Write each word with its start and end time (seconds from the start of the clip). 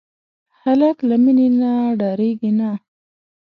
هلک 0.61 0.97
له 1.09 1.15
مینې 1.23 1.47
نه 1.59 1.71
ډاریږي 1.99 2.51
نه. 2.59 2.69